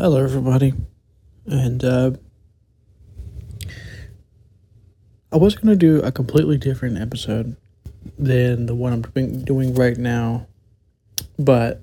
[0.00, 0.74] Hello, everybody.
[1.46, 2.12] And uh,
[5.32, 7.56] I was going to do a completely different episode
[8.16, 10.46] than the one I'm doing- doing right now,
[11.36, 11.82] but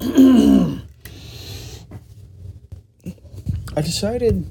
[0.00, 0.80] I
[3.76, 4.48] decided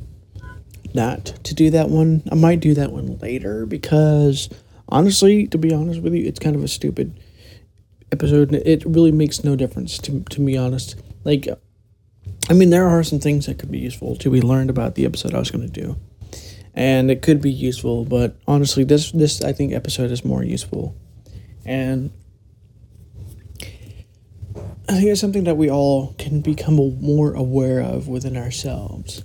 [0.93, 2.21] not to do that one.
[2.31, 4.49] I might do that one later because
[4.87, 7.19] honestly, to be honest with you, it's kind of a stupid
[8.11, 8.53] episode.
[8.53, 10.95] It really makes no difference to to be honest.
[11.23, 11.47] Like,
[12.49, 15.05] I mean, there are some things that could be useful to be learned about the
[15.05, 15.97] episode I was going to do,
[16.73, 18.05] and it could be useful.
[18.05, 20.95] But honestly, this this I think episode is more useful,
[21.65, 22.11] and
[24.89, 29.23] I think it's something that we all can become more aware of within ourselves.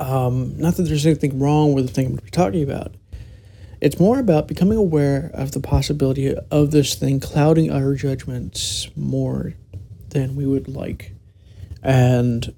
[0.00, 2.92] Um, not that there's anything wrong with the thing I'm talking about.
[3.84, 9.52] It's more about becoming aware of the possibility of this thing clouding our judgments more
[10.08, 11.12] than we would like.
[11.82, 12.54] And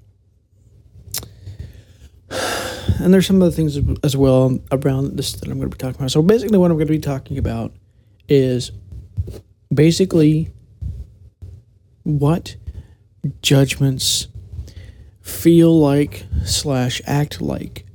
[2.29, 5.97] and there's some other things as well around this that I'm going to be talking
[5.97, 6.11] about.
[6.11, 7.73] So basically what I'm going to be talking about
[8.29, 8.71] is
[9.73, 10.53] basically
[12.03, 12.55] what
[13.41, 14.29] judgments
[15.21, 17.85] feel like slash act like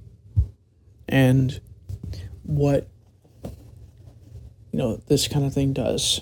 [1.09, 1.59] and
[2.43, 2.92] what
[4.73, 6.21] you know this kind of thing does.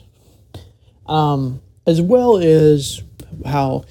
[1.06, 3.02] Um as well as
[3.46, 3.84] how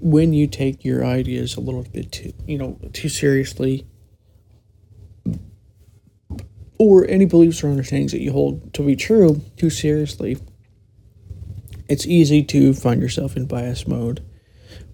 [0.00, 3.86] when you take your ideas a little bit too you know too seriously
[6.78, 10.38] or any beliefs or understandings that you hold to be true too seriously
[11.88, 14.24] it's easy to find yourself in bias mode.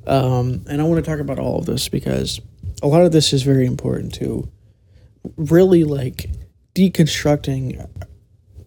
[0.06, 2.41] Um, and i want to talk about all of this because
[2.83, 4.48] a lot of this is very important to
[5.37, 6.31] really like
[6.75, 7.89] deconstructing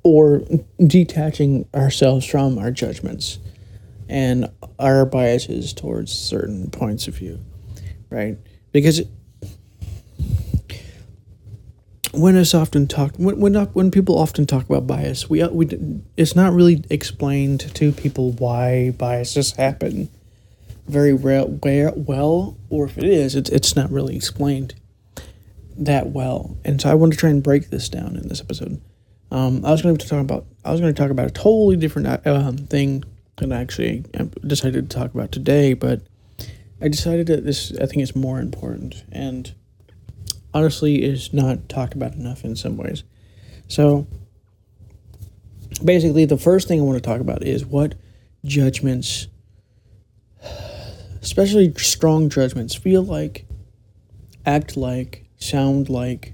[0.10, 0.44] or
[0.86, 3.40] detaching ourselves from our judgments
[4.08, 7.40] and our biases towards certain points of view
[8.10, 8.38] right?
[8.72, 9.02] Because
[12.12, 15.68] when it's often talked when when, when people often talk about bias we we
[16.18, 20.10] it's not really explained to people why biases happen
[20.88, 21.48] very well,
[21.96, 24.74] well or if it is it's, it's not really explained
[25.78, 26.58] that well.
[26.66, 28.82] And so i want to try and break this down in this episode
[29.32, 31.76] um, i was going to talk about i was going to talk about a totally
[31.76, 33.04] different uh, um, thing
[33.38, 34.04] than i actually
[34.46, 36.02] decided to talk about today but
[36.82, 39.54] i decided that this i think is more important and
[40.54, 43.04] honestly is not talked about enough in some ways.
[43.68, 44.08] So
[45.84, 47.96] basically the first thing I want to talk about is what
[48.46, 49.28] judgments
[51.22, 53.46] especially strong judgments feel like,
[54.46, 56.34] act like, sound like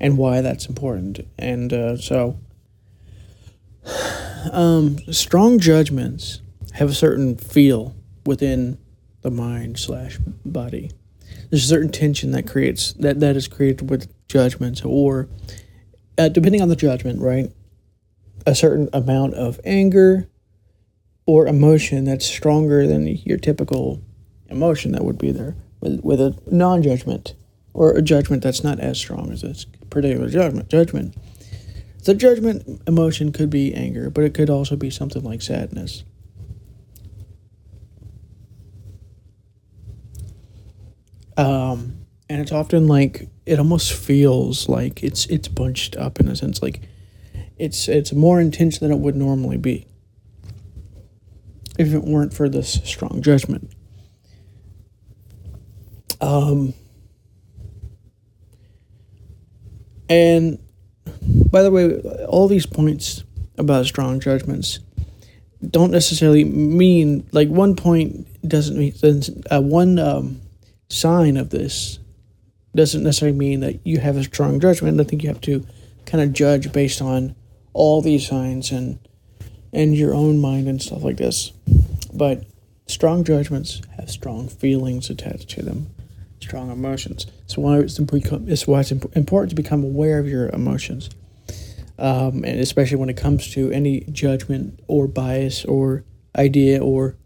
[0.00, 1.20] and why that's important.
[1.38, 2.38] And uh, so
[4.52, 6.40] um, strong judgments
[6.72, 7.94] have a certain feel
[8.24, 8.78] within
[9.22, 10.90] the mind slash body.
[11.50, 15.28] There's a certain tension that creates that that is created with judgments or
[16.16, 17.52] uh, depending on the judgment right?
[18.46, 20.28] A certain amount of anger
[21.26, 24.00] or emotion that's stronger than your typical
[24.48, 27.34] emotion that would be there with, with a non-judgment
[27.74, 31.14] or a judgment that's not as strong as this particular judgment judgment.
[32.04, 36.04] The judgment emotion could be anger but it could also be something like sadness.
[41.36, 46.36] Um, and it's often like it almost feels like it's it's bunched up in a
[46.36, 46.80] sense like
[47.58, 49.86] it's it's more intense than it would normally be
[51.78, 53.70] if it weren't for this strong judgment.
[56.20, 56.74] Um
[60.10, 60.58] and
[61.50, 63.24] by the way all these points
[63.56, 64.80] about strong judgments
[65.66, 68.92] don't necessarily mean like one point doesn't mean
[69.50, 70.40] uh, one um
[70.90, 71.98] sign of this
[72.74, 75.00] doesn't necessarily mean that you have a strong judgment.
[75.00, 75.66] I think you have to
[76.06, 77.34] kind of judge based on
[77.72, 78.98] all these signs and
[79.72, 81.52] and your own mind and stuff like this.
[82.12, 82.44] But
[82.86, 85.88] strong judgments have strong feelings attached to them,
[86.40, 87.26] strong emotions.
[87.46, 91.10] So why it's, it's why it's important to become aware of your emotions,
[91.98, 96.04] um, and especially when it comes to any judgment or bias or
[96.36, 97.16] idea or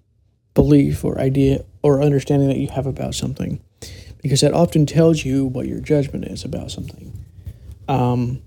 [0.55, 3.61] belief or idea or understanding that you have about something
[4.25, 7.13] because that often tells you what your judgment is about something.
[7.89, 8.43] Um,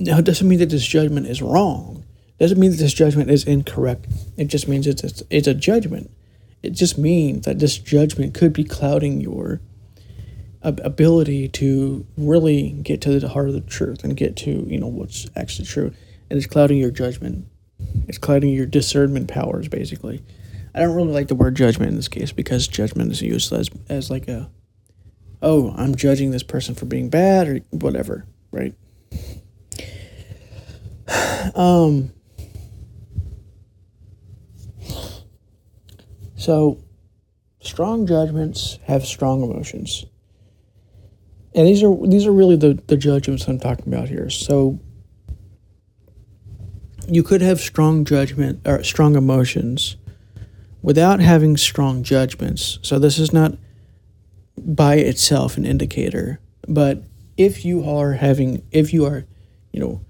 [0.00, 2.04] now, it doesn't mean that this judgment is wrong.
[2.26, 4.06] It doesn't mean that this judgment is incorrect.
[4.36, 6.10] It just means it's, it's, it's a judgment.
[6.62, 9.60] It just means that this judgment could be clouding your
[10.62, 14.86] ability to really get to the heart of the truth and get to you know
[14.86, 15.92] what's actually true
[16.32, 17.44] and it's clouding your judgment.
[18.08, 20.24] It's clouding your discernment powers, basically.
[20.74, 23.68] I don't really like the word judgment in this case because judgment is used as
[23.90, 24.50] as like a,
[25.42, 28.74] oh, I'm judging this person for being bad or whatever, right?
[31.54, 32.12] Um.
[36.42, 36.82] So,
[37.60, 40.04] strong judgments have strong emotions,
[41.54, 44.28] and these are these are really the the judgments I'm talking about here.
[44.28, 44.80] So,
[47.06, 49.94] you could have strong judgment or strong emotions
[50.82, 52.80] without having strong judgments.
[52.82, 53.56] So this is not
[54.58, 57.04] by itself an indicator, but
[57.36, 59.26] if you are having if you are,
[59.72, 60.00] you know,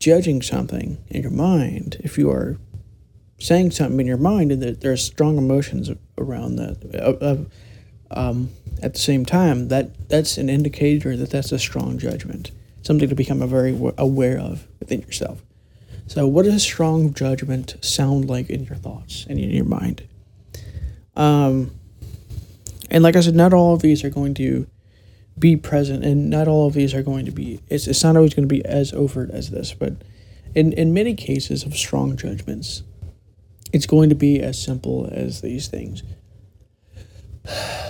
[0.00, 2.58] judging something in your mind, if you are
[3.38, 7.46] saying something in your mind and that there's strong emotions around that
[8.10, 8.50] um,
[8.82, 12.50] at the same time, that that's an indicator that that's a strong judgment,
[12.82, 15.42] something to become a very aware of within yourself.
[16.06, 20.06] So, what does a strong judgment sound like in your thoughts and in your mind?
[21.16, 21.72] Um,
[22.90, 24.66] and like I said, not all of these are going to
[25.38, 27.60] be present, and not all of these are going to be.
[27.68, 29.94] It's, it's not always going to be as overt as this, but
[30.54, 32.82] in in many cases of strong judgments,
[33.76, 36.02] it's going to be as simple as these things.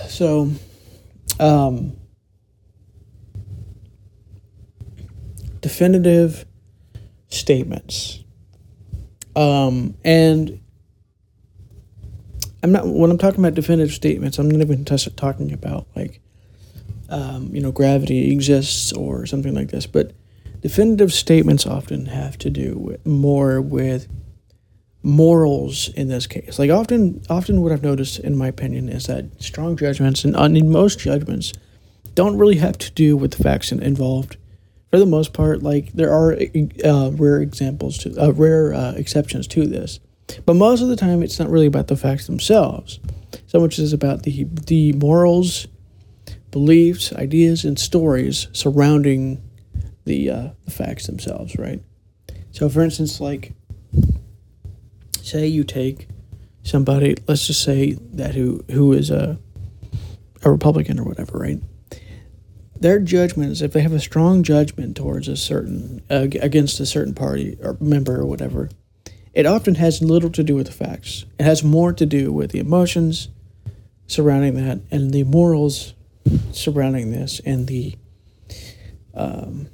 [0.09, 0.51] So,
[1.39, 1.95] um,
[5.61, 6.45] definitive
[7.29, 8.23] statements.
[9.35, 10.59] Um, and
[12.63, 14.39] I'm not when I'm talking about definitive statements.
[14.39, 16.19] I'm not even t- talking about like,
[17.09, 19.85] um, you know, gravity exists or something like this.
[19.85, 20.11] But
[20.61, 24.07] definitive statements often have to do with, more with
[25.03, 26.59] morals in this case.
[26.59, 30.69] Like often, often what I've noticed, in my opinion, is that strong judgments and, in
[30.69, 31.53] most judgments
[32.15, 34.37] don't really have to do with the facts involved
[34.89, 36.37] for the most part, like there are
[36.85, 39.99] uh, rare examples to uh, rare uh, exceptions to this,
[40.45, 42.99] but most of the time it's not really about the facts themselves,
[43.47, 45.67] so much as about the the morals,
[46.51, 49.41] beliefs, ideas, and stories surrounding
[50.05, 51.57] the uh, the facts themselves.
[51.57, 51.81] Right.
[52.51, 53.53] So, for instance, like
[55.27, 56.07] say you take
[56.63, 59.39] somebody, let's just say that who who is a
[60.43, 61.61] a Republican or whatever, right?
[62.81, 67.13] their judgments, if they have a strong judgment towards a certain uh, against a certain
[67.13, 68.69] party or member or whatever,
[69.33, 71.25] it often has little to do with the facts.
[71.39, 73.29] It has more to do with the emotions
[74.07, 75.93] surrounding that and the morals
[76.51, 77.95] surrounding this and the
[79.13, 79.67] um,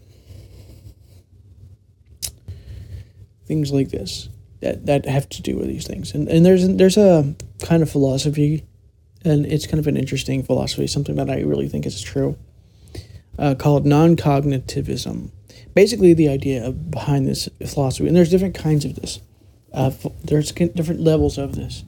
[3.45, 4.29] things like this
[4.63, 6.13] that, that have to do with these things.
[6.13, 8.63] And and there's there's a kind of philosophy,
[9.24, 12.38] and it's kind of an interesting philosophy, something that I really think is true
[13.38, 15.31] uh, called non cognitivism.
[15.74, 19.19] Basically, the idea behind this philosophy, and there's different kinds of this.
[19.74, 19.92] Uh,
[20.24, 21.83] there's different levels of this,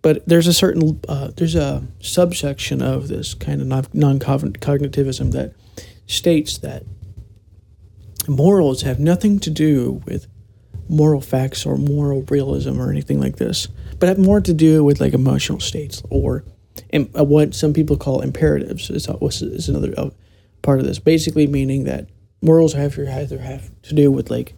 [0.00, 5.52] but there's a certain uh, there's a subsection of this kind of non cognitivism that
[6.06, 6.84] states that
[8.28, 10.26] morals have nothing to do with
[10.88, 13.68] moral facts or moral realism or anything like this,
[13.98, 16.44] but have more to do with like emotional states or
[16.92, 19.08] uh, what some people call imperatives is,
[19.42, 20.10] is another uh,
[20.62, 20.98] part of this.
[20.98, 22.08] Basically, meaning that
[22.42, 24.54] morals have either have to do with like,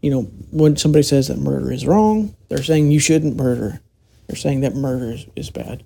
[0.00, 3.80] you know, when somebody says that murder is wrong, they're saying you shouldn't murder.
[4.26, 5.84] They're saying that murder is, is bad.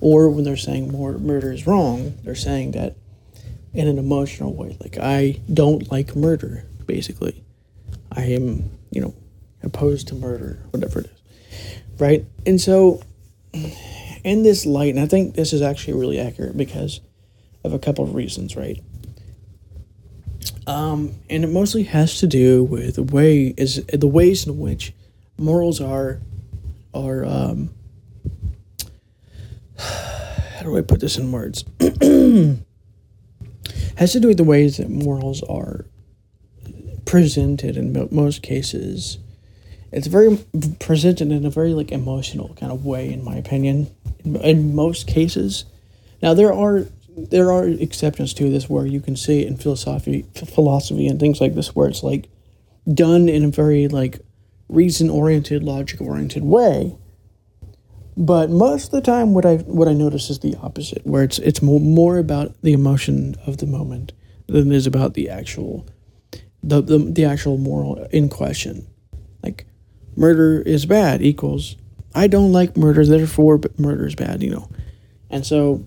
[0.00, 2.96] Or when they're saying more murder is wrong, they're saying that
[3.72, 4.76] in an emotional way.
[4.80, 7.42] Like I don't like murder, basically.
[8.10, 9.14] I am, you know,
[9.62, 12.00] opposed to murder, whatever it is.
[12.00, 12.24] Right?
[12.46, 13.02] And so
[14.24, 17.00] in this light, and I think this is actually really accurate because
[17.64, 18.80] of a couple of reasons, right?
[20.66, 24.92] Um, and it mostly has to do with the way is the ways in which
[25.36, 26.20] morals are
[26.94, 27.70] are um,
[29.78, 31.64] how do I put this in words?
[33.96, 35.84] has to do with the ways that morals are
[37.12, 39.18] presented in most cases.
[39.92, 40.38] It's very
[40.80, 43.94] presented in a very like emotional kind of way, in my opinion.
[44.24, 45.66] In, most cases,
[46.22, 50.24] now there are there are exceptions to this where you can see it in philosophy
[50.34, 52.30] philosophy and things like this where it's like
[52.94, 54.20] done in a very like
[54.70, 56.96] reason oriented logic oriented way
[58.16, 61.38] but most of the time what i what i notice is the opposite where it's
[61.40, 64.12] it's more, more about the emotion of the moment
[64.46, 65.86] than it is about the actual
[66.62, 68.86] the, the the actual moral in question
[69.42, 69.66] like
[70.16, 71.76] murder is bad equals
[72.14, 74.68] i don't like murder therefore murder is bad you know
[75.30, 75.84] and so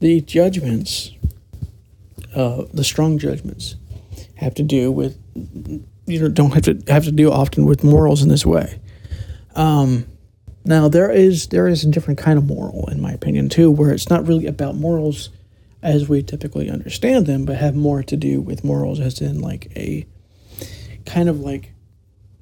[0.00, 1.12] the judgments
[2.34, 3.76] uh, the strong judgments
[4.34, 5.18] have to do with
[6.06, 8.78] you know don't have to have to deal often with morals in this way.
[9.54, 10.06] Um,
[10.64, 13.90] now there is there is a different kind of moral in my opinion too, where
[13.90, 15.30] it's not really about morals
[15.86, 19.70] as we typically understand them, but have more to do with morals as in like
[19.76, 20.04] a
[21.06, 21.72] kind of like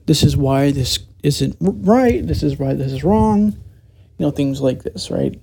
[0.07, 3.53] this is why this isn't right, this is why this is wrong,
[4.17, 5.39] you know, things like this, right?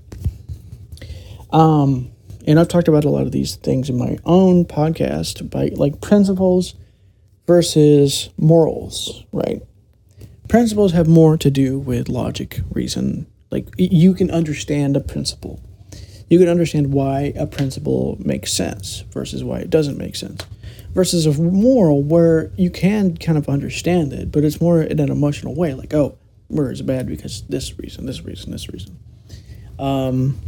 [1.52, 2.12] Um,
[2.48, 6.02] and I've talked about a lot of these things in my own podcast, by like
[6.02, 6.74] principles
[7.46, 9.62] versus morals, right?
[10.48, 13.28] Principles have more to do with logic, reason.
[13.52, 15.62] Like you can understand a principle.
[16.32, 20.46] You can understand why a principle makes sense versus why it doesn't make sense.
[20.94, 25.12] Versus a moral where you can kind of understand it, but it's more in an
[25.12, 26.18] emotional way, like, oh,
[26.50, 28.98] murder is bad because this reason, this reason, this reason.
[29.78, 30.40] Um,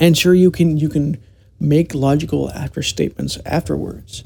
[0.00, 1.22] and sure, you can you can
[1.60, 4.24] make logical after statements afterwards,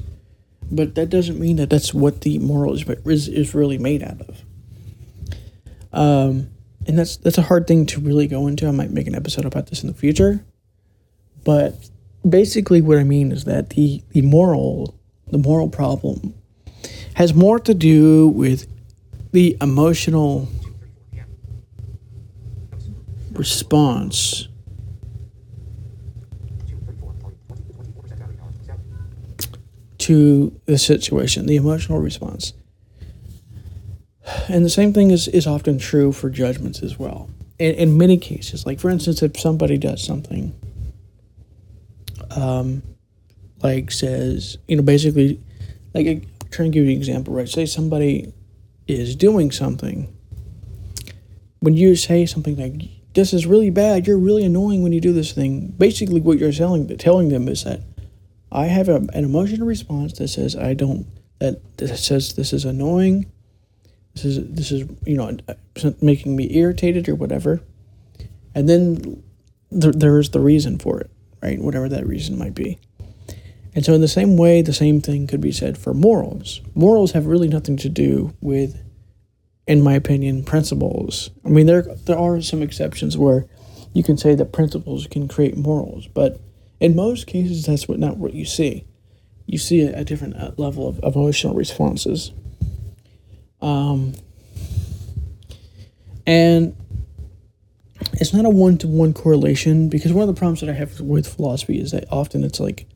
[0.71, 4.21] but that doesn't mean that that's what the moral is is, is really made out
[4.21, 4.41] of.
[5.93, 6.49] Um,
[6.87, 8.67] and that's that's a hard thing to really go into.
[8.67, 10.45] I might make an episode about this in the future,
[11.43, 11.89] but
[12.27, 16.33] basically, what I mean is that the the moral the moral problem
[17.15, 18.67] has more to do with
[19.31, 20.47] the emotional
[23.33, 24.47] response
[29.97, 32.53] to the situation, the emotional response.
[34.49, 37.29] And the same thing is, is often true for judgments as well.
[37.59, 40.53] In, in many cases, like for instance, if somebody does something,
[42.35, 42.83] um,
[43.63, 45.41] like says, you know, basically,
[45.93, 47.49] like I'm trying to give you an example, right?
[47.49, 48.33] Say somebody
[48.87, 50.13] is doing something.
[51.59, 55.13] When you say something like, this is really bad, you're really annoying when you do
[55.13, 57.81] this thing, basically what you're telling, telling them is that
[58.51, 61.07] I have a, an emotional response that says I don't
[61.39, 63.31] that, that says this is annoying.
[64.23, 65.37] This is this is you know
[66.01, 67.61] making me irritated or whatever,
[68.55, 69.23] and then
[69.69, 71.59] th- there's the reason for it, right?
[71.59, 72.79] Whatever that reason might be.
[73.75, 76.61] And so, in the same way, the same thing could be said for morals.
[76.73, 78.81] Morals have really nothing to do with,
[79.67, 81.29] in my opinion, principles.
[81.45, 83.45] I mean, there there are some exceptions where
[83.93, 86.39] you can say that principles can create morals, but
[86.79, 88.85] in most cases, that's what not what you see.
[89.45, 92.31] You see a, a different uh, level of, emotional responses.
[93.61, 94.13] Um,
[96.25, 96.75] and
[98.13, 100.99] it's not a one to one correlation because one of the problems that I have
[100.99, 102.87] with philosophy is that often it's like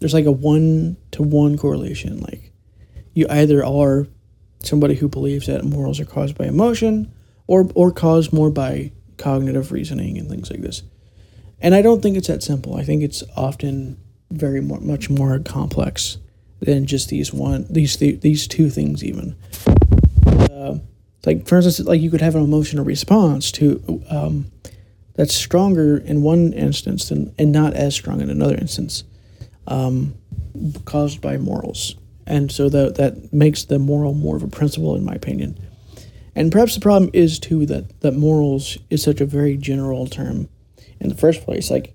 [0.00, 2.20] there's like a one to one correlation.
[2.20, 2.52] Like
[3.14, 4.06] you either are
[4.62, 7.12] somebody who believes that morals are caused by emotion
[7.46, 10.82] or or caused more by cognitive reasoning and things like this.
[11.60, 12.74] And I don't think it's that simple.
[12.76, 13.96] I think it's often
[14.30, 16.18] very more, much more complex
[16.60, 19.36] than just these one these th- these two things even.
[20.52, 20.78] Uh,
[21.24, 24.50] like for instance, like you could have an emotional response to um,
[25.14, 29.04] that's stronger in one instance than, and not as strong in another instance,
[29.66, 30.14] um,
[30.84, 31.94] caused by morals.
[32.26, 35.58] And so that that makes the moral more of a principle, in my opinion.
[36.34, 40.48] And perhaps the problem is too that that morals is such a very general term
[41.00, 41.70] in the first place.
[41.70, 41.94] Like,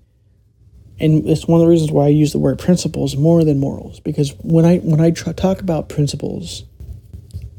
[1.00, 4.00] and it's one of the reasons why I use the word principles more than morals
[4.00, 6.64] because when I when I talk about principles,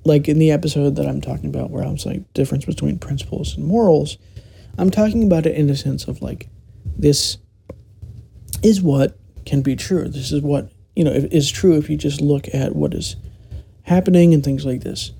[0.05, 3.65] like in the episode that I'm talking about where I'm saying difference between principles and
[3.65, 4.17] morals,
[4.77, 6.47] I'm talking about it in the sense of like
[6.97, 7.37] this
[8.63, 10.07] is what can be true.
[10.07, 13.15] This is what you know is true if you just look at what is
[13.83, 15.11] happening and things like this.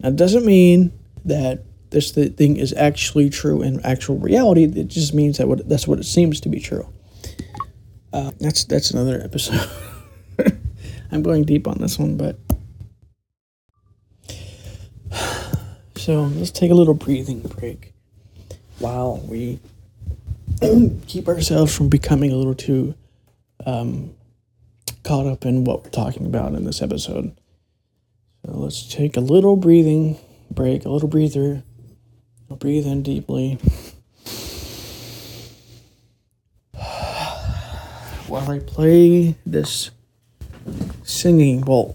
[0.00, 0.92] Now, it doesn't mean
[1.24, 4.64] that this thing is actually true in actual reality.
[4.64, 6.88] It just means that what that's what it seems to be true.
[8.12, 9.70] Uh, that's that's another episode.
[11.12, 12.38] I'm going deep on this one, but
[16.02, 17.92] so let's take a little breathing break
[18.80, 19.60] while we
[21.06, 22.96] keep ourselves from becoming a little too
[23.64, 24.12] um,
[25.04, 27.36] caught up in what we're talking about in this episode.
[28.44, 30.18] So let's take a little breathing
[30.50, 31.62] break, a little breather
[32.50, 33.60] breathe in deeply.
[38.26, 39.92] While I play this
[41.04, 41.94] singing bowl.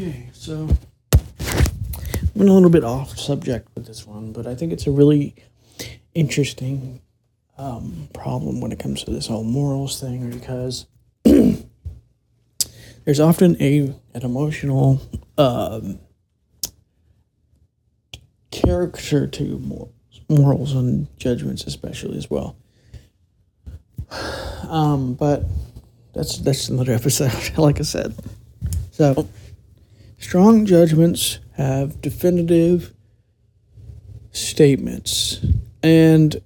[0.00, 0.66] Okay, so
[2.34, 5.34] I'm a little bit off subject with this one, but I think it's a really
[6.14, 7.02] interesting
[7.58, 10.86] um, problem when it comes to this whole morals thing because
[11.24, 15.02] there's often a an emotional
[15.36, 15.98] um,
[18.50, 19.92] character to morals,
[20.30, 22.56] morals and judgments, especially as well.
[24.66, 25.44] Um, but
[26.14, 28.14] that's that's another episode, like I said.
[28.92, 29.28] So,
[30.20, 32.94] strong judgments have definitive
[34.30, 35.44] statements,
[35.82, 36.40] and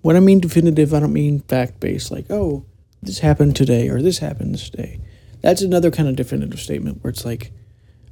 [0.00, 2.64] when I mean definitive, I don't mean fact based, like oh,
[3.02, 5.00] this happened today or this happened this day.
[5.42, 7.52] That's another kind of definitive statement where it's like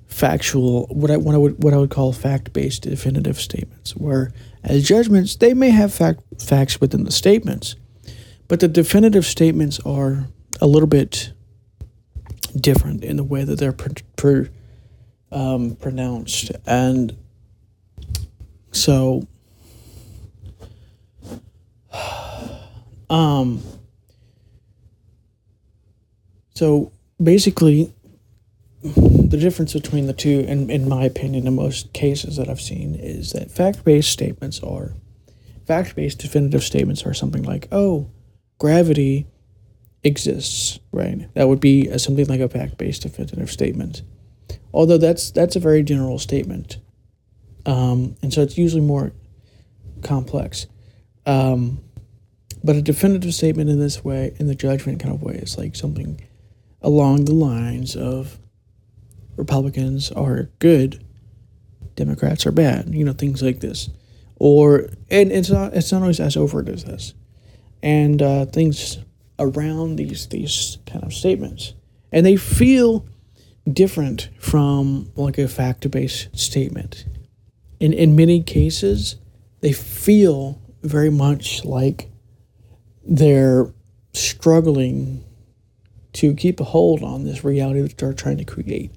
[0.08, 3.96] factual, what I what I would what I would call fact based definitive statements.
[3.96, 7.76] Where as judgments, they may have fact facts within the statements,
[8.48, 10.28] but the definitive statements are
[10.60, 11.32] a little bit
[12.56, 14.44] different in the way that they're pr- pr-
[15.32, 16.52] um, pronounced.
[16.66, 17.16] And
[18.72, 19.26] so,
[23.10, 23.62] um,
[26.54, 27.92] so basically,
[28.82, 32.94] the difference between the two, in, in my opinion, in most cases that I've seen,
[32.94, 34.94] is that fact based statements are
[35.66, 38.10] fact based definitive statements are something like, oh,
[38.58, 39.26] gravity
[40.02, 41.32] exists, right?
[41.34, 44.02] That would be a, something like a fact-based definitive statement.
[44.72, 46.78] Although that's that's a very general statement,
[47.66, 49.12] um, and so it's usually more
[50.02, 50.66] complex.
[51.26, 51.80] Um,
[52.62, 55.76] but a definitive statement in this way, in the judgment kind of way, is like
[55.76, 56.20] something
[56.82, 58.38] along the lines of
[59.36, 61.04] Republicans are good,
[61.96, 62.94] Democrats are bad.
[62.94, 63.90] You know, things like this,
[64.36, 67.14] or and it's not it's not always as overt as this
[67.82, 68.98] and uh, things
[69.40, 71.74] around these these kind of statements,
[72.12, 73.06] and they feel
[73.70, 77.06] different from like a fact-based statement.
[77.80, 79.16] In in many cases,
[79.60, 82.10] they feel very much like
[83.04, 83.72] they're
[84.12, 85.24] struggling
[86.12, 88.90] to keep a hold on this reality that they're trying to create.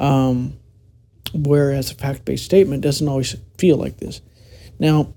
[0.00, 0.58] Um,
[1.32, 4.20] whereas a fact-based statement doesn't always feel like this.
[4.78, 5.14] Now,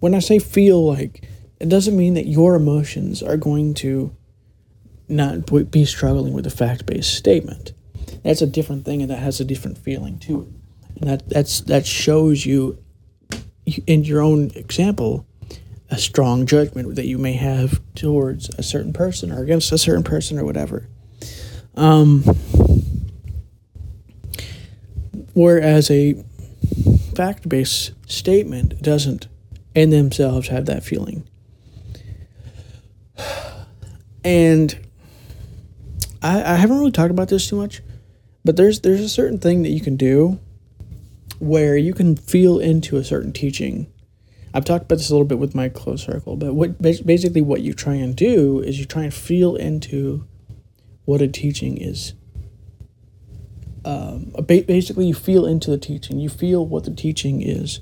[0.00, 1.24] when I say feel like,
[1.62, 4.14] it doesn't mean that your emotions are going to
[5.08, 7.72] not be struggling with a fact based statement.
[8.24, 11.00] That's a different thing, and that has a different feeling to it.
[11.00, 12.82] And that that's that shows you,
[13.86, 15.24] in your own example,
[15.88, 20.02] a strong judgment that you may have towards a certain person or against a certain
[20.02, 20.88] person or whatever.
[21.76, 22.22] Um,
[25.32, 26.24] whereas a
[27.14, 29.28] fact based statement doesn't
[29.76, 31.28] in themselves have that feeling.
[34.24, 34.78] And
[36.22, 37.82] I, I haven't really talked about this too much,
[38.44, 40.38] but there's there's a certain thing that you can do
[41.38, 43.92] where you can feel into a certain teaching.
[44.54, 47.62] I've talked about this a little bit with my close circle, but what basically what
[47.62, 50.26] you try and do is you try and feel into
[51.04, 52.14] what a teaching is.
[53.84, 56.20] Um, basically, you feel into the teaching.
[56.20, 57.80] You feel what the teaching is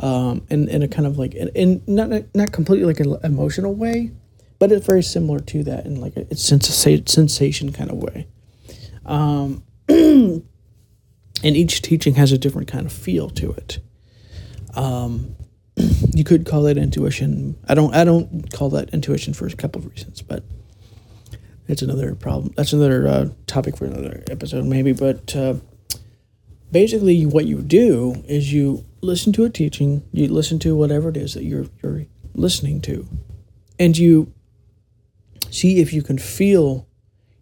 [0.00, 3.74] um, in, in a kind of like in, in not not completely like an emotional
[3.74, 4.12] way,
[4.64, 8.26] but it's very similar to that in like a it's sensa- sensation kind of way.
[9.04, 10.42] Um, and
[11.42, 13.78] each teaching has a different kind of feel to it.
[14.74, 15.36] Um,
[15.76, 17.56] you could call it intuition.
[17.68, 20.44] I don't I don't call that intuition for a couple of reasons, but
[21.68, 22.54] that's another problem.
[22.56, 24.94] That's another uh, topic for another episode maybe.
[24.94, 25.56] But uh,
[26.72, 31.18] basically, what you do is you listen to a teaching, you listen to whatever it
[31.18, 33.06] is that you're you're listening to,
[33.78, 34.32] and you
[35.54, 36.86] see if you can feel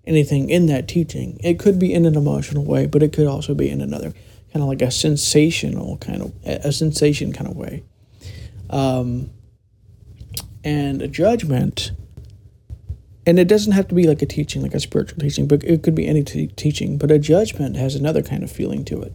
[0.05, 1.38] anything in that teaching.
[1.42, 4.12] It could be in an emotional way, but it could also be in another
[4.53, 7.83] kind of like a sensational kind of a sensation kind of way.
[8.70, 9.31] Um,
[10.64, 11.92] and a judgment,
[13.27, 15.83] and it doesn't have to be like a teaching, like a spiritual teaching, but it
[15.83, 16.98] could be any t- teaching.
[16.98, 19.12] But a judgment has another kind of feeling to it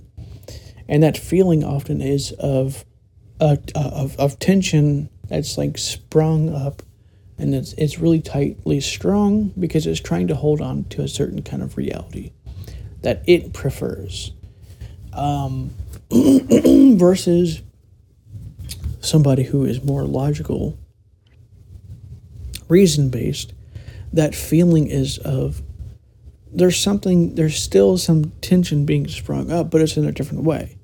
[0.88, 2.86] and that feeling often is of
[3.40, 6.82] uh, of of tension that's like sprung up
[7.38, 11.42] and it's it's really tightly strung because it's trying to hold on to a certain
[11.42, 12.32] kind of reality
[13.02, 14.32] that it prefers
[15.14, 15.72] um,
[16.12, 17.62] versus
[19.02, 20.78] somebody who is more logical
[22.68, 23.54] reason based
[24.12, 25.62] that feeling is of
[26.52, 30.77] there's something there's still some tension being sprung up but it's in a different way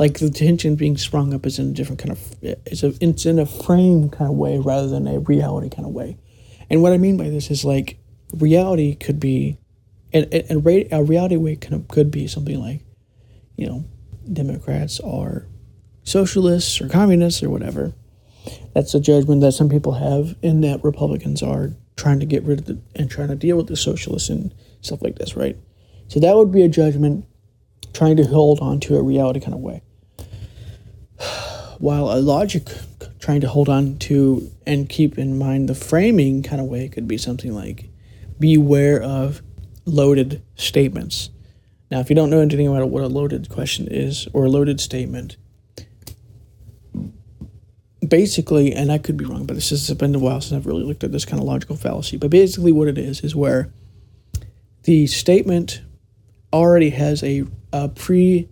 [0.00, 3.26] like the tension being sprung up is in a different kind of it's a it's
[3.26, 6.16] in a frame kind of way rather than a reality kind of way.
[6.70, 7.98] And what I mean by this is like
[8.32, 9.58] reality could be
[10.10, 12.80] and, and, a reality way kind of could be something like,
[13.56, 13.84] you know,
[14.32, 15.46] Democrats are
[16.02, 17.92] socialists or communists or whatever.
[18.72, 22.60] That's a judgment that some people have, and that Republicans are trying to get rid
[22.60, 25.58] of the, and trying to deal with the socialists and stuff like this, right?
[26.08, 27.26] So that would be a judgment
[27.92, 29.82] trying to hold on to a reality kind of way.
[31.80, 32.68] While a logic
[33.20, 37.08] trying to hold on to and keep in mind the framing kind of way could
[37.08, 37.88] be something like
[38.38, 39.40] beware of
[39.86, 41.30] loaded statements.
[41.90, 44.78] Now, if you don't know anything about what a loaded question is or a loaded
[44.78, 45.38] statement,
[48.06, 50.84] basically, and I could be wrong, but this has been a while since I've really
[50.84, 52.18] looked at this kind of logical fallacy.
[52.18, 53.72] But basically, what it is is where
[54.82, 55.80] the statement
[56.52, 58.50] already has a, a pre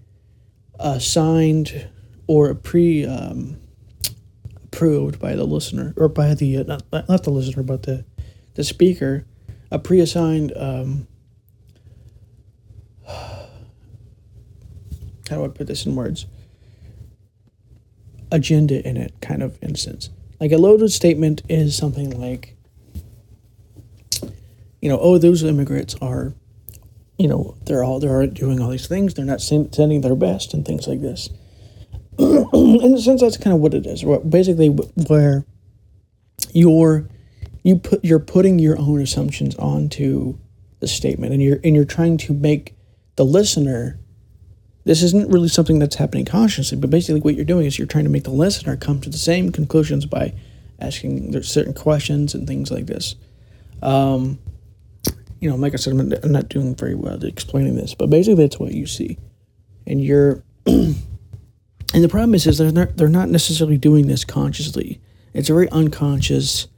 [0.80, 1.88] assigned
[2.28, 3.56] or a pre um,
[4.62, 8.04] approved by the listener or by the uh, not, not the listener but the
[8.54, 9.26] the speaker
[9.70, 11.08] a pre assigned um,
[15.28, 16.26] how do I put this in words?
[18.30, 20.10] Agenda in it, kind of instance.
[20.40, 22.56] Like a loaded statement is something like,
[24.80, 26.34] you know, oh, those immigrants are,
[27.18, 29.14] you know, they're all they're doing all these things.
[29.14, 31.30] They're not sending their best and things like this.
[32.52, 34.04] in a sense, that's kind of what it is.
[34.28, 35.44] Basically, where
[36.52, 37.09] you're
[37.62, 40.38] you put you're putting your own assumptions onto
[40.81, 42.74] the statement, and you're and you're trying to make
[43.16, 43.98] the listener
[44.85, 48.04] this isn't really something that's happening consciously, but basically what you're doing is you're trying
[48.04, 50.33] to make the listener come to the same conclusions by
[50.81, 53.14] asking certain questions and things like this.
[53.83, 54.38] Um,
[55.40, 58.42] you know, like I said, I'm not, doing very well at explaining this, but basically
[58.42, 59.18] that's what you see,
[59.87, 60.42] and you're.
[61.98, 65.00] and the problem is, is they're not, they're not necessarily doing this consciously.
[65.34, 66.68] It's a very unconscious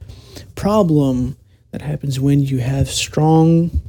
[0.55, 1.37] problem
[1.69, 3.83] that happens when you have strong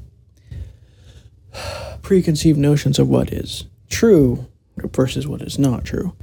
[2.03, 6.15] preconceived notions of what is true versus what is not true.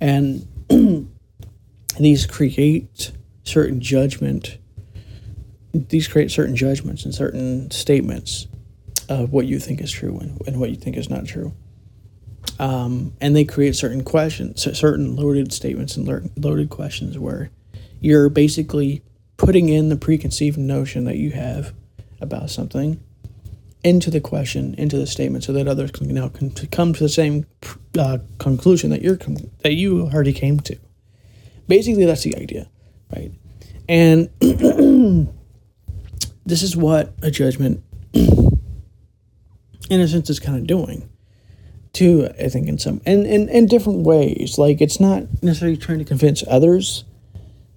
[0.00, 0.46] And
[1.98, 3.10] these create
[3.42, 4.58] certain judgment,
[5.72, 8.46] these create certain judgments and certain statements
[9.08, 11.52] of what you think is true and, and what you think is not true.
[12.58, 17.50] Um, and they create certain questions, certain loaded statements and loaded questions where
[18.00, 19.02] you're basically
[19.36, 21.74] putting in the preconceived notion that you have
[22.20, 23.00] about something
[23.84, 26.30] into the question, into the statement, so that others can now
[26.70, 27.46] come to the same
[27.98, 29.18] uh, conclusion that you're
[29.62, 30.76] that you already came to.
[31.68, 32.68] Basically, that's the idea,
[33.14, 33.32] right?
[33.88, 34.30] And
[36.46, 38.50] this is what a judgment, in
[39.90, 41.08] a sense, is kind of doing
[41.96, 42.28] too.
[42.38, 44.58] I think in some and in, in different ways.
[44.58, 47.04] Like it's not necessarily trying to convince others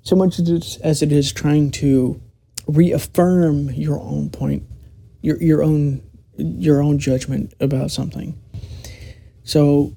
[0.02, 2.22] so much as it is trying to
[2.68, 4.64] reaffirm your own point
[5.22, 6.02] your your own
[6.38, 8.38] your own judgment about something.
[9.44, 9.96] So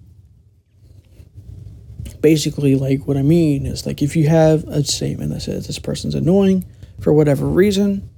[2.21, 5.79] basically like what I mean is like if you have a statement that says this
[5.79, 6.65] person's annoying
[7.01, 8.09] for whatever reason,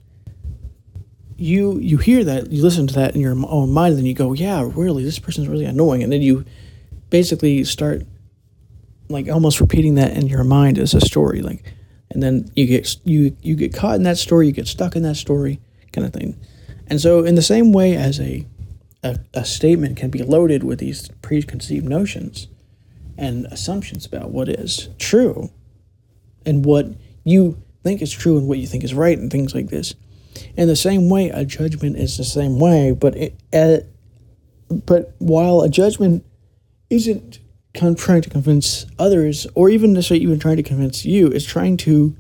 [1.37, 4.15] you you hear that, you listen to that in your own mind, and then you
[4.15, 6.45] go, yeah, really, this person's really annoying, and then you
[7.11, 8.03] basically start
[9.09, 11.75] like almost repeating that in your mind as a story, like,
[12.11, 15.03] and then you get you you get caught in that story, you get stuck in
[15.03, 15.61] that story,
[15.93, 16.39] kind of thing.
[16.87, 18.47] And so, in the same way as a,
[19.03, 22.49] a, a statement can be loaded with these preconceived notions
[23.17, 25.51] and assumptions about what is true
[26.45, 26.87] and what
[27.25, 29.95] you think is true and what you think is right and things like this.
[30.57, 33.79] In the same way, a judgment is the same way, but it, uh,
[34.69, 36.25] but while a judgment
[36.91, 37.39] isn't
[37.75, 42.17] trying to convince others, or even necessarily even trying to convince you, it's trying to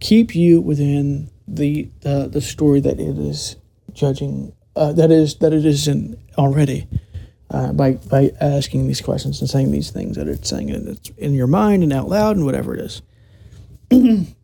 [0.00, 3.56] keep you within the the, the story that it is
[3.92, 6.86] judging uh, that is that it isn't already
[7.50, 11.10] uh, by by asking these questions and saying these things that it's saying it it's
[11.10, 13.02] in your mind and out loud and whatever it is.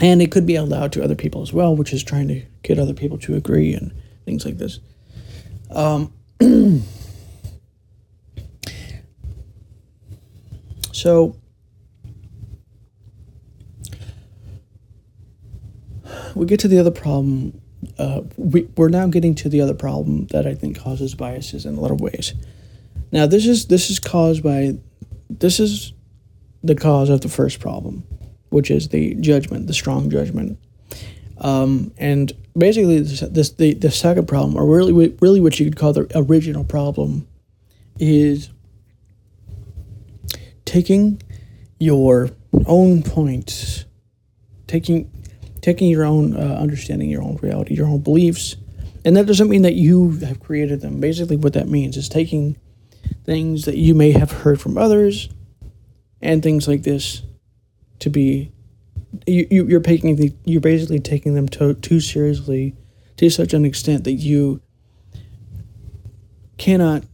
[0.00, 2.78] and it could be allowed to other people as well, which is trying to get
[2.78, 3.92] other people to agree and
[4.24, 4.80] things like this.
[5.70, 6.12] Um,
[10.92, 11.36] so
[16.34, 17.60] we get to the other problem
[17.98, 21.76] uh, we, we're now getting to the other problem that I think causes biases in
[21.76, 22.34] a lot of ways.
[23.12, 24.78] Now, this is this is caused by
[25.28, 25.92] this is
[26.62, 28.04] the cause of the first problem,
[28.50, 30.58] which is the judgment, the strong judgment.
[31.38, 35.76] Um, and basically, this, this the the second problem, or really really what you could
[35.76, 37.26] call the original problem,
[37.98, 38.50] is
[40.64, 41.22] taking
[41.78, 42.30] your
[42.66, 43.86] own points,
[44.66, 45.10] taking
[45.62, 48.56] taking your own uh, understanding, your own reality, your own beliefs,
[49.04, 51.00] And that doesn't mean that you have created them.
[51.00, 52.56] Basically, what that means is taking
[53.24, 55.30] things that you may have heard from others
[56.20, 57.22] and things like this
[58.00, 58.52] to be
[59.26, 62.74] you, you you're taking the, you're basically taking them to, too seriously
[63.16, 64.60] to such an extent that you
[66.58, 67.04] cannot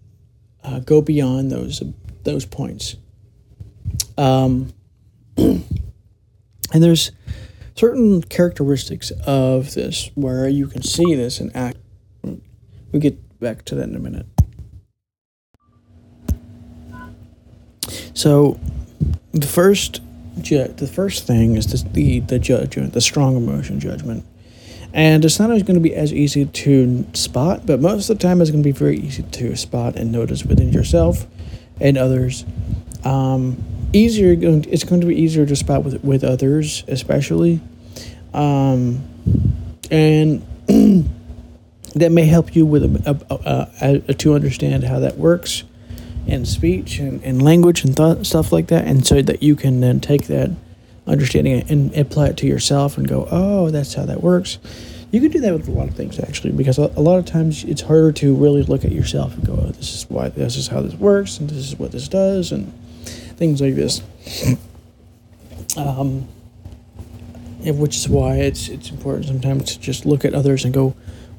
[0.63, 1.83] uh, go beyond those
[2.25, 2.97] those points.
[4.19, 4.73] Um,
[5.37, 5.63] and
[6.73, 7.13] there's
[7.75, 11.79] certain characteristics of this where you can see this in act.
[12.23, 14.27] We'll get back to that in a minute.
[18.15, 18.59] So,
[19.33, 20.01] the first
[20.41, 24.25] ju- the first thing is the the judgment, the strong emotion judgment.
[24.93, 28.23] And it's not always going to be as easy to spot, but most of the
[28.23, 31.27] time it's going to be very easy to spot and notice within yourself
[31.81, 32.47] and others.
[33.05, 37.61] Um, easier, it's going to be easier to spot with with others, especially,
[38.33, 39.07] um,
[39.91, 40.43] and
[41.95, 45.65] that may help you with a, a, a, to understand how that works
[46.27, 48.87] and speech and, and language and th- stuff like that.
[48.87, 50.51] And so that you can then take that
[51.07, 54.59] understanding and apply it to yourself and go, oh, that's how that works.
[55.13, 57.65] You can do that with a lot of things actually, because a, lot of times
[57.65, 60.69] it's harder to really look at yourself and go, oh, this is why, this is
[60.69, 62.73] how this works, and this is what this does, and
[63.07, 64.03] things like this.
[65.77, 66.27] Um,
[67.65, 70.95] which is why it's it's important sometimes to just look at others and go,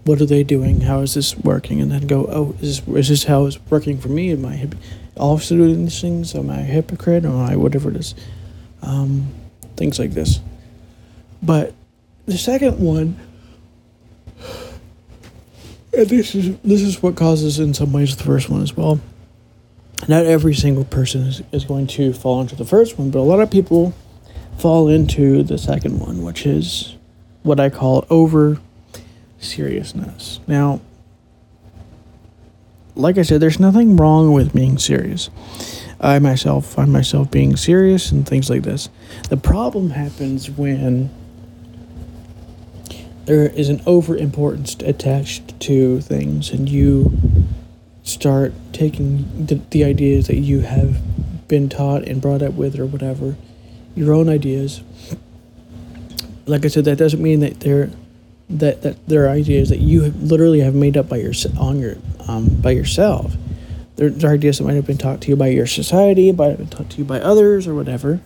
[0.07, 0.81] what are they doing?
[0.81, 1.81] How is this working?
[1.81, 4.31] And then go, oh, is this, is this how it's working for me?
[4.31, 4.69] Am I
[5.17, 6.33] also doing these things?
[6.33, 7.25] Am I a hypocrite?
[7.25, 8.15] Am I whatever it is?
[8.81, 9.27] Um,
[9.75, 10.39] things like this.
[11.43, 11.73] But
[12.25, 13.19] the second one,
[15.93, 19.01] and this is this is what causes in some ways the first one as well.
[20.07, 23.21] Not every single person is, is going to fall into the first one, but a
[23.21, 23.93] lot of people
[24.57, 26.95] fall into the second one, which is
[27.43, 28.59] what I call over
[29.39, 30.39] seriousness.
[30.47, 30.81] Now,
[32.95, 35.29] like I said, there's nothing wrong with being serious.
[35.99, 38.89] I myself find myself being serious and things like this.
[39.29, 41.09] The problem happens when
[43.25, 47.11] there is an over importance attached to things and you
[48.03, 52.85] start taking the, the ideas that you have been taught and brought up with or
[52.85, 53.35] whatever,
[53.95, 54.81] your own ideas.
[56.45, 57.89] Like I said, that doesn't mean that they're
[58.49, 61.97] that that there are ideas that you literally have made up by your on your
[62.27, 63.35] um, by yourself.
[63.95, 66.57] There are ideas that might have been taught to you by your society, might have
[66.57, 68.21] been taught to you by others, or whatever.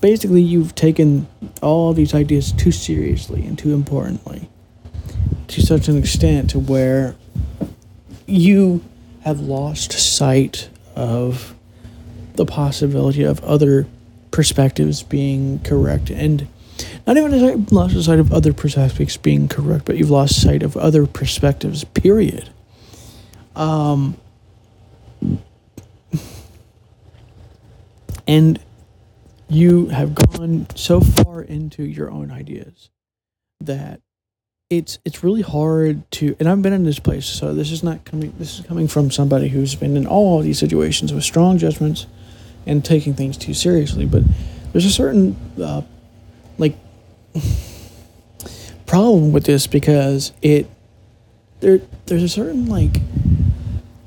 [0.00, 1.26] Basically, you've taken
[1.62, 4.48] all these ideas too seriously and too importantly,
[5.48, 7.14] to such an extent to where
[8.26, 8.84] you
[9.22, 11.54] have lost sight of
[12.34, 13.86] the possibility of other
[14.30, 16.46] perspectives being correct and
[17.06, 21.06] not even lost sight of other perspectives being correct, but you've lost sight of other
[21.06, 22.50] perspectives, period.
[23.54, 24.16] Um,
[28.26, 28.58] and
[29.48, 32.90] you have gone so far into your own ideas
[33.60, 34.00] that
[34.68, 38.04] it's it's really hard to and I've been in this place so this is not
[38.04, 42.06] coming this is coming from somebody who's been in all these situations with strong judgments
[42.66, 44.24] and taking things too seriously but
[44.72, 45.82] there's a certain uh,
[46.58, 46.76] like
[48.86, 50.68] problem with this because it
[51.60, 52.96] there there's a certain like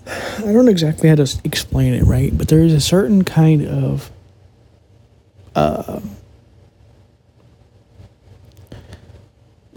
[0.08, 4.10] I don't exactly how to explain it right, but there is a certain kind of
[5.56, 6.00] uh,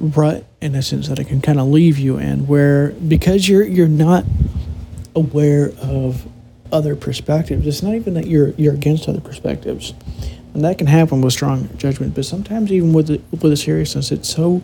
[0.02, 3.62] rut in a sense that it can kind of leave you in where because you're
[3.62, 4.24] you're not
[5.14, 6.26] aware of
[6.72, 9.92] other perspectives it's not even that you're you're against other perspectives
[10.54, 12.14] and that can happen with strong judgment.
[12.14, 14.62] But sometimes, even with the, with a seriousness, it's so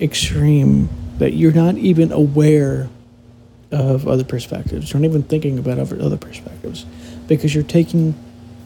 [0.00, 2.88] extreme that you're not even aware
[3.70, 4.92] of other perspectives.
[4.92, 6.84] You're not even thinking about other other perspectives
[7.28, 8.14] because you're taking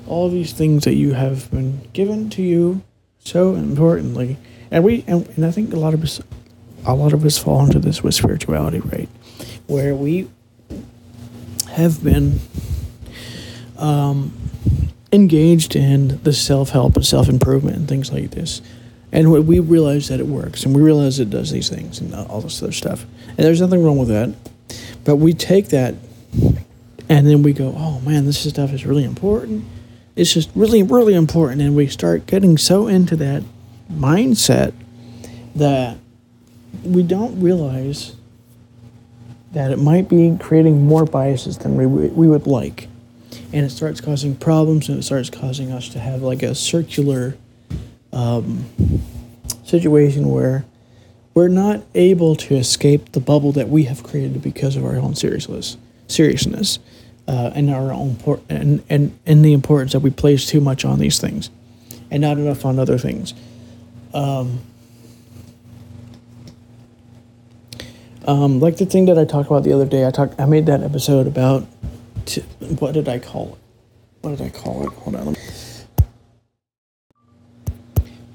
[0.06, 2.82] all these things that you have been given to you
[3.18, 4.38] so importantly,
[4.70, 6.20] and we and, and I think a lot of us
[6.84, 9.08] a lot of us fall into this with spirituality, right?
[9.66, 10.30] Where we
[11.70, 12.40] have been
[13.76, 14.32] um,
[15.16, 18.62] engaged in the self help and self improvement and things like this.
[19.10, 22.40] And we realize that it works and we realize it does these things and all
[22.40, 23.04] this other stuff.
[23.28, 24.34] And there's nothing wrong with that.
[25.04, 25.94] But we take that
[27.08, 29.64] and then we go, oh man, this stuff is really important.
[30.16, 31.62] It's just really, really important.
[31.62, 33.42] And we start getting so into that
[33.90, 34.72] mindset
[35.54, 35.98] that
[36.84, 38.16] we don't realize
[39.52, 42.88] that it might be creating more biases than we, we would like
[43.52, 47.36] and it starts causing problems and it starts causing us to have like a circular
[48.12, 48.66] um,
[49.64, 50.64] situation where
[51.34, 55.14] we're not able to escape the bubble that we have created because of our own
[55.14, 55.76] seriousness,
[56.08, 56.78] seriousness,
[57.28, 60.84] uh, and our own por- and, and and the importance that we place too much
[60.84, 61.50] on these things,
[62.10, 63.34] and not enough on other things.
[64.14, 64.60] Um,
[68.26, 70.40] um, like the thing that I talked about the other day, I talked.
[70.40, 71.66] I made that episode about
[72.26, 72.42] t-
[72.78, 73.58] what did I call it?
[74.20, 74.92] What did I call it?
[74.92, 75.36] Hold on.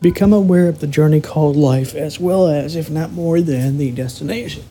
[0.01, 3.91] Become aware of the journey called life as well as, if not more than, the
[3.91, 4.63] destination.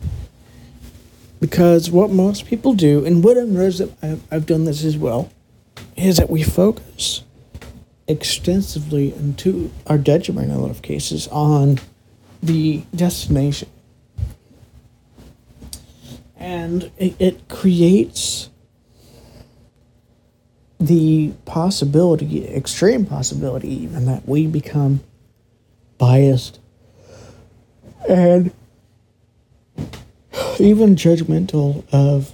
[1.39, 5.31] Because what most people do, and what I've noticed that I've done this as well,
[5.97, 7.23] is that we focus
[8.09, 11.79] extensively and to our detriment in a lot of cases on
[12.43, 13.69] the destination.
[16.37, 18.51] And it, it creates
[20.81, 25.01] the possibility, extreme possibility even, that we become
[25.99, 26.59] biased,
[28.09, 28.51] and
[30.59, 32.33] even judgmental of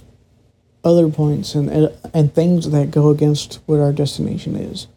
[0.83, 4.87] other points and, and, and things that go against what our destination is.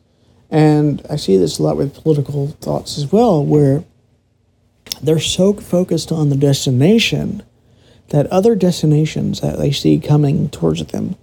[0.49, 3.85] And I see this a lot with political thoughts as well, where
[5.03, 7.43] they're so focused on the destination
[8.09, 11.17] that other destinations that they see coming towards them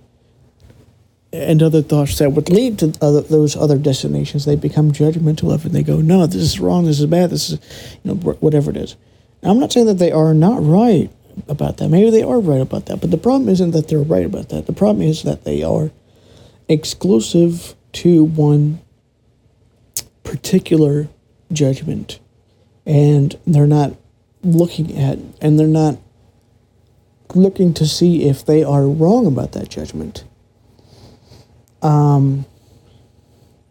[1.38, 5.66] and other thoughts that would lead to other, those other destinations, they become judgmental of,
[5.66, 6.86] and they go, "No, this is wrong.
[6.86, 7.30] This is bad.
[7.30, 7.60] This is,
[8.04, 8.96] you know, whatever it is."
[9.42, 11.10] Now, I'm not saying that they are not right
[11.48, 11.90] about that.
[11.90, 14.66] Maybe they are right about that, but the problem isn't that they're right about that.
[14.66, 15.92] The problem is that they are
[16.68, 18.80] exclusive to one
[20.24, 21.08] particular
[21.54, 22.20] judgment,
[22.86, 23.94] and they're not
[24.44, 25.98] looking at, and they're not
[27.36, 30.24] looking to see if they are wrong about that judgment
[31.88, 32.46] um,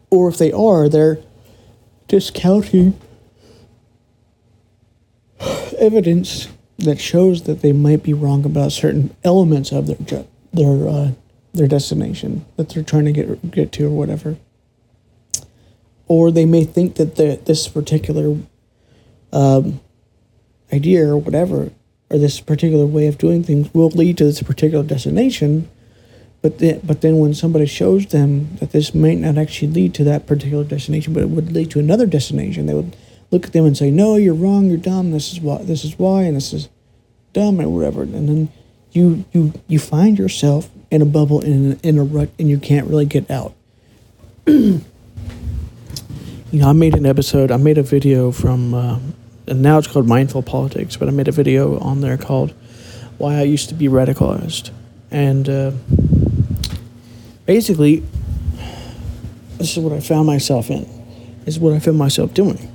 [0.09, 1.19] or if they are, they're
[2.07, 2.99] discounting
[5.77, 6.47] evidence
[6.79, 11.11] that shows that they might be wrong about certain elements of their their uh,
[11.53, 14.37] their destination that they're trying to get get to or whatever.
[16.07, 18.37] Or they may think that the, this particular
[19.33, 19.81] um,
[20.71, 21.71] idea or whatever,
[22.09, 25.69] or this particular way of doing things will lead to this particular destination,
[26.41, 30.03] but then, but then when somebody shows them that this might not actually lead to
[30.03, 32.95] that particular destination, but it would lead to another destination, they would
[33.31, 34.67] look at them and say, "No, you're wrong.
[34.67, 35.11] You're dumb.
[35.11, 35.63] This is why.
[35.63, 36.69] This is why, and this is
[37.33, 38.49] dumb, and whatever." And then
[38.91, 42.87] you you you find yourself in a bubble in in a rut, and you can't
[42.87, 43.53] really get out.
[44.45, 44.81] you
[46.53, 47.51] know, I made an episode.
[47.51, 48.99] I made a video from, uh,
[49.47, 50.97] and now it's called Mindful Politics.
[50.97, 52.53] But I made a video on there called
[53.17, 54.69] "Why I Used to Be Radicalized,"
[55.09, 55.49] and.
[55.49, 55.71] Uh,
[57.47, 58.03] basically,
[59.57, 60.83] this is what I found myself in.
[61.45, 62.71] This is what I found myself doing.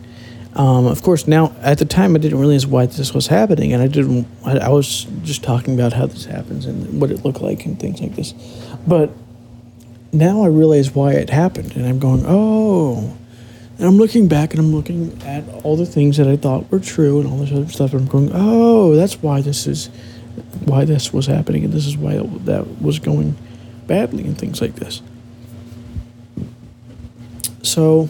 [0.54, 3.82] Um, of course, now at the time I didn't realize why this was happening, and
[3.82, 4.26] I didn't.
[4.44, 7.78] I, I, was just talking about how this happens and what it looked like and
[7.80, 8.34] things like this.
[8.86, 9.10] But
[10.12, 13.16] now I realize why it happened, and I'm going, oh.
[13.78, 16.78] And I'm looking back and I'm looking at all the things that I thought were
[16.78, 19.86] true and all this other stuff, and I'm going, oh, that's why this is,
[20.66, 23.36] why this was happening, and this is why that was going
[23.86, 25.02] badly and things like this.
[27.62, 28.08] So,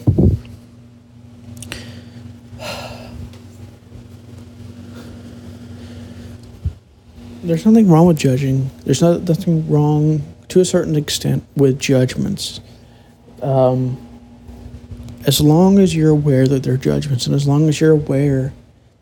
[7.42, 8.70] there's nothing wrong with judging.
[8.84, 12.60] There's not, nothing wrong to a certain extent with judgments.
[13.42, 13.98] Um,
[15.26, 18.52] as long as you're aware that they're judgments, and as long as you're aware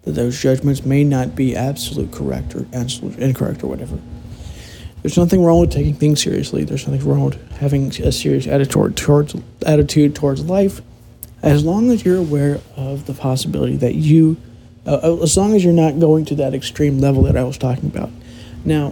[0.02, 3.98] that those judgments may not be absolute correct or absolute incorrect or whatever.
[5.02, 6.64] There's nothing wrong with taking things seriously.
[6.64, 9.34] There's nothing wrong with having a serious attitude towards
[9.64, 10.82] attitude towards life,
[11.42, 14.36] as long as you're aware of the possibility that you,
[14.86, 17.56] uh, uh, as long as you're not going to that extreme level that I was
[17.56, 18.10] talking about.
[18.64, 18.90] Now,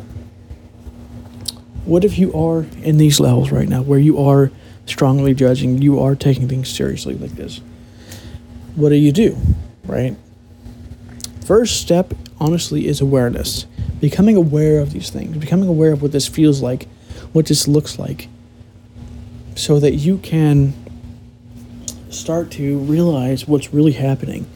[1.84, 4.50] what if you are in these levels right now, where you are
[4.86, 7.60] strongly judging, you are taking things seriously like this?
[8.76, 9.36] What do you do,
[9.84, 10.16] right?
[11.44, 13.66] First step, honestly, is awareness
[14.00, 16.86] becoming aware of these things, becoming aware of what this feels like,
[17.32, 18.28] what this looks like,
[19.54, 20.72] so that you can
[22.10, 24.46] start to realize what's really happening.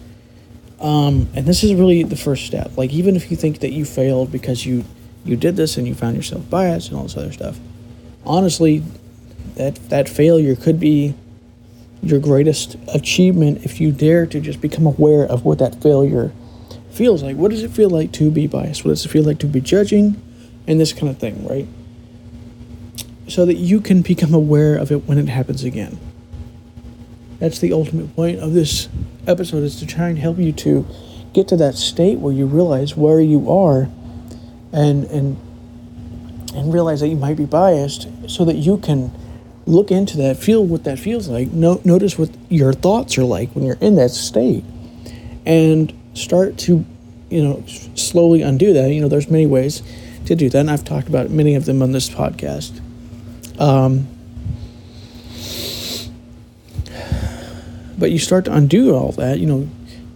[0.81, 2.77] Um, and this is really the first step.
[2.77, 4.85] Like even if you think that you failed because you
[5.25, 7.59] you did this and you found yourself biased and all this other stuff,
[8.27, 8.83] honestly,
[9.55, 11.15] that that failure could be
[12.03, 16.33] your greatest achievement if you dare to just become aware of what that failure
[16.93, 17.37] feels like.
[17.37, 18.85] What does it feel like to be biased?
[18.85, 20.21] What does it feel like to be judging?
[20.67, 21.67] And this kind of thing, right?
[23.29, 25.99] So that you can become aware of it when it happens again.
[27.39, 28.89] That's the ultimate point of this
[29.27, 30.87] episode is to try and help you to
[31.33, 33.89] get to that state where you realize where you are
[34.73, 35.37] and and
[36.55, 39.11] and realize that you might be biased so that you can
[39.67, 43.51] look into that feel what that feels like no, notice what your thoughts are like
[43.55, 44.65] when you're in that state
[45.47, 46.85] and start to
[47.31, 49.83] you know slowly undo that you know there's many ways
[50.27, 52.81] to do that and i've talked about many of them on this podcast
[53.61, 54.09] um,
[57.99, 59.69] but you start to undo all that you know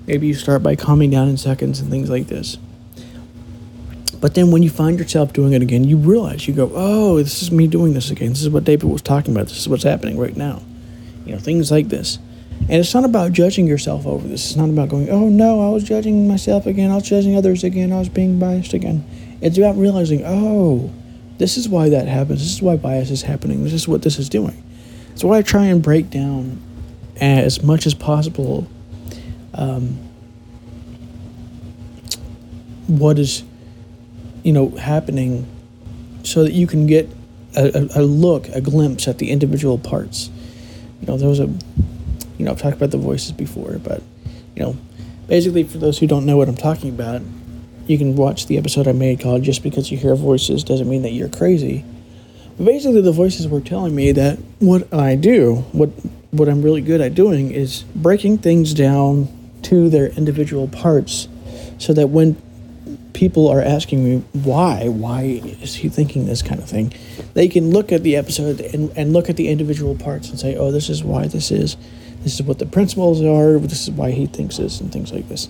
[0.06, 2.58] maybe you start by calming down in seconds and things like this
[4.20, 7.42] but then when you find yourself doing it again, you realize you go, "Oh, this
[7.42, 8.30] is me doing this again.
[8.30, 9.48] This is what David was talking about.
[9.48, 10.62] This is what's happening right now."
[11.24, 12.18] You know, things like this.
[12.68, 14.46] And it's not about judging yourself over this.
[14.46, 16.90] It's not about going, "Oh no, I was judging myself again.
[16.90, 17.92] I was judging others again.
[17.92, 19.04] I was being biased again."
[19.40, 20.90] It's about realizing, "Oh,
[21.38, 22.40] this is why that happens.
[22.40, 23.62] This is why bias is happening.
[23.62, 24.62] This is what this is doing."
[25.14, 26.58] So I try and break down
[27.20, 28.66] as much as possible
[29.54, 29.98] um,
[32.88, 33.42] what is
[34.46, 35.44] you know, happening
[36.22, 37.10] so that you can get
[37.56, 40.30] a, a, look, a glimpse at the individual parts.
[41.00, 41.52] You know, there was a,
[42.38, 44.02] you know, I've talked about the voices before, but,
[44.54, 44.76] you know,
[45.26, 47.22] basically for those who don't know what I'm talking about,
[47.86, 51.02] you can watch the episode I made called Just Because You Hear Voices Doesn't Mean
[51.02, 51.84] That You're Crazy.
[52.56, 55.90] But basically, the voices were telling me that what I do, what
[56.30, 59.28] what I'm really good at doing, is breaking things down
[59.62, 61.28] to their individual parts,
[61.78, 62.36] so that when
[63.12, 66.92] people are asking me why, why is he thinking this kind of thing,
[67.34, 70.54] they can look at the episode and, and look at the individual parts and say,
[70.56, 71.76] oh, this is why this is,
[72.26, 75.28] this is what the principles are, this is why he thinks this, and things like
[75.28, 75.48] this.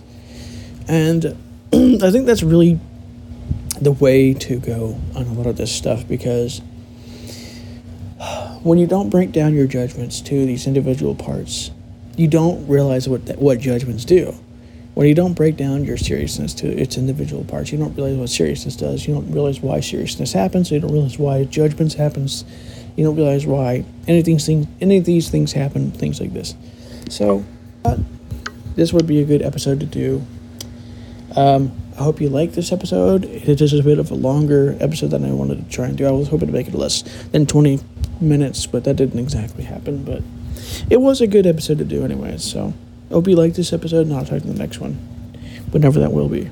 [0.87, 1.25] And
[1.73, 2.79] I think that's really
[3.81, 6.59] the way to go on a lot of this stuff because
[8.63, 11.71] when you don't break down your judgments to these individual parts,
[12.15, 14.35] you don't realize what what judgments do
[14.97, 18.31] when you don't break down your seriousness to its individual parts, you don't realize what
[18.31, 19.07] seriousness does.
[19.07, 20.71] You don't realize why seriousness happens.
[20.71, 22.47] You don't realize why judgments happens.
[22.97, 25.91] You don't realize why anything, any of these things happen.
[25.91, 26.55] Things like this.
[27.09, 27.45] So,
[27.85, 27.99] uh,
[28.75, 30.25] this would be a good episode to do.
[31.35, 33.25] Um, I hope you like this episode.
[33.25, 36.07] It is a bit of a longer episode than I wanted to try and do.
[36.07, 37.81] I was hoping to make it less than 20
[38.21, 40.05] minutes, but that didn't exactly happen.
[40.05, 40.23] But
[40.91, 42.75] it was a good episode to do anyway, so.
[43.11, 44.95] I hope you like this episode, and I'll talk to the next one,
[45.71, 46.51] whenever that will be.